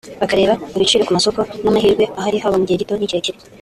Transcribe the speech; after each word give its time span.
bakareba 0.21 0.53
ibiciro 0.75 1.03
ku 1.05 1.11
masoko 1.17 1.39
n’amahirwe 1.63 2.03
ahari 2.19 2.37
haba 2.43 2.59
mu 2.61 2.65
gihe 2.67 2.77
gito 2.81 2.93
n’ikirekire 2.97 3.37